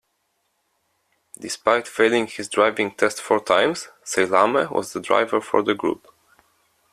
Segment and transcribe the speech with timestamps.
[1.39, 6.07] Despite failing his driving test four times, Salameh was the driver for the group.